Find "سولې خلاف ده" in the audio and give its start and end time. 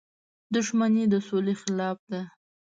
1.27-2.21